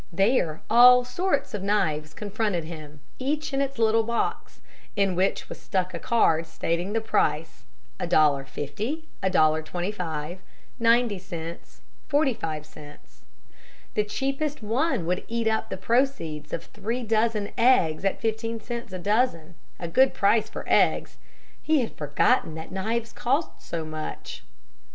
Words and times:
There 0.11 0.63
all 0.67 1.05
sorts 1.05 1.53
of 1.53 1.61
knives 1.61 2.15
confronted 2.15 2.63
him, 2.63 3.01
each 3.19 3.53
in 3.53 3.61
its 3.61 3.77
little 3.77 4.01
box, 4.01 4.59
in 4.95 5.13
which 5.13 5.47
was 5.47 5.61
stuck 5.61 5.93
a 5.93 5.99
card 5.99 6.47
stating 6.47 6.93
the 6.93 6.99
price, 7.01 7.65
$1.50, 7.99 9.03
$1.25, 9.21 10.39
90c, 10.81 11.57
45c. 12.09 12.97
The 13.93 14.03
cheapest 14.03 14.63
one 14.63 15.05
would 15.05 15.23
eat 15.27 15.47
up 15.47 15.69
the 15.69 15.77
proceeds 15.77 16.51
of 16.51 16.63
three 16.63 17.03
dozen 17.03 17.51
eggs 17.55 18.03
at 18.03 18.19
fifteen 18.19 18.59
cents 18.59 18.91
a 18.91 18.97
dozen 18.97 19.53
a 19.79 19.87
good 19.87 20.15
price 20.15 20.49
for 20.49 20.63
eggs! 20.67 21.17
He 21.61 21.81
had 21.81 21.95
forgotten 21.95 22.55
that 22.55 22.71
knives 22.71 23.13
cost 23.13 23.51
so 23.61 23.85
much. 23.85 24.41